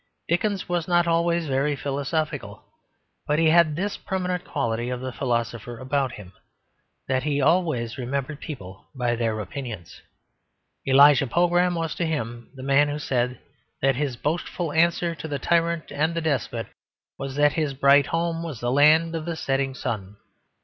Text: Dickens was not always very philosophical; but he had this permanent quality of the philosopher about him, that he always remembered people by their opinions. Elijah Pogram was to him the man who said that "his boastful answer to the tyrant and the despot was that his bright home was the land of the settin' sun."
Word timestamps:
Dickens 0.27 0.67
was 0.67 0.87
not 0.87 1.05
always 1.07 1.45
very 1.45 1.75
philosophical; 1.75 2.63
but 3.27 3.37
he 3.37 3.51
had 3.51 3.75
this 3.75 3.97
permanent 3.97 4.43
quality 4.43 4.89
of 4.89 4.99
the 4.99 5.11
philosopher 5.11 5.77
about 5.77 6.13
him, 6.13 6.33
that 7.07 7.21
he 7.21 7.39
always 7.39 7.99
remembered 7.99 8.39
people 8.41 8.87
by 8.95 9.15
their 9.15 9.39
opinions. 9.39 10.01
Elijah 10.87 11.27
Pogram 11.27 11.75
was 11.75 11.93
to 11.93 12.07
him 12.07 12.49
the 12.55 12.63
man 12.63 12.89
who 12.89 12.97
said 12.97 13.37
that 13.83 13.95
"his 13.95 14.15
boastful 14.17 14.73
answer 14.73 15.13
to 15.13 15.27
the 15.27 15.37
tyrant 15.37 15.91
and 15.91 16.15
the 16.15 16.21
despot 16.21 16.65
was 17.19 17.35
that 17.35 17.53
his 17.53 17.75
bright 17.75 18.07
home 18.07 18.41
was 18.41 18.59
the 18.59 18.71
land 18.71 19.13
of 19.13 19.25
the 19.25 19.35
settin' 19.35 19.75
sun." 19.75 20.15